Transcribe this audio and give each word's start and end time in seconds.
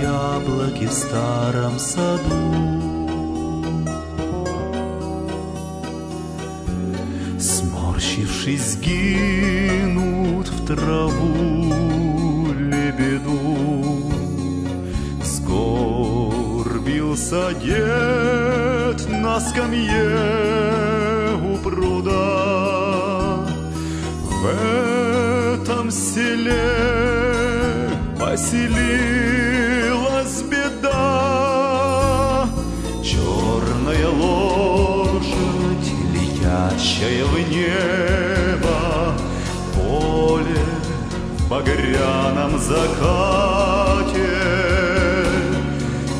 яблоки 0.00 0.86
в 0.86 0.92
старом 0.92 1.78
саду. 1.78 2.80
Сморщившись, 7.38 8.76
гинут 8.80 10.48
в 10.48 10.66
траву 10.66 12.52
лебеду. 12.52 13.38
Сгорбился 15.22 16.74
дед 17.62 19.08
на 19.08 19.40
скамье 19.40 20.16
у 21.44 21.56
пруда. 21.58 22.20
В 24.22 24.46
этом 24.46 25.90
селе 25.90 27.09
поселилась 28.30 30.22
беда. 30.42 32.48
Черная 33.02 34.08
лошадь, 34.08 35.90
летящая 36.14 37.24
в 37.24 37.36
небо, 37.50 39.14
поле 39.74 40.64
в 41.38 41.48
багряном 41.48 42.60
закате. 42.60 44.36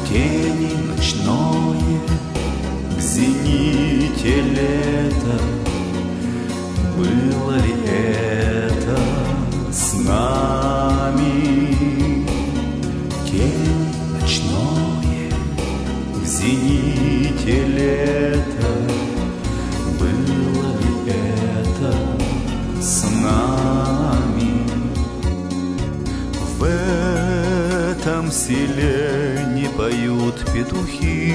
Тени 0.09 0.73
ночное 0.89 2.01
в 2.97 3.01
зените 3.01 4.41
лета, 4.41 5.37
было 6.97 7.55
ли 7.55 7.75
этом 28.21 28.33
селе 28.33 29.47
не 29.55 29.67
поют 29.71 30.45
петухи. 30.53 31.33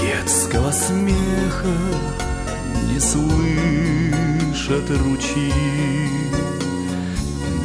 Детского 0.00 0.70
смеха 0.70 1.76
не 2.88 3.00
слышат 3.00 4.88
ручьи. 4.90 5.52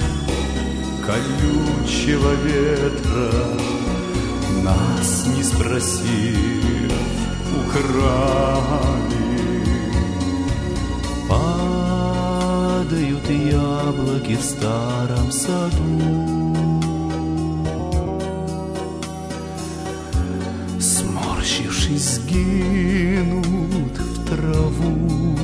колючего 1.06 2.34
ветра, 2.44 3.83
нас 4.64 5.26
не 5.36 5.44
спросив, 5.44 6.92
украли. 7.60 8.54
Падают 11.30 13.30
яблоки 13.30 14.36
в 14.36 14.42
старом 14.42 15.32
саду. 15.32 16.56
Сморщившись, 20.80 22.20
гинут 22.28 23.98
в 23.98 24.30
траву 24.30 25.38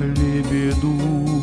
лебеду. 0.00 1.39